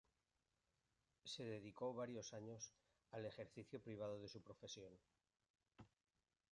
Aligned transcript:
Se 1.25 1.43
dedicó 1.43 1.93
varios 1.93 2.33
años 2.33 2.73
al 3.11 3.27
ejercicio 3.27 3.79
privado 3.79 4.19
de 4.19 4.29
su 4.29 4.41
profesión. 4.41 4.91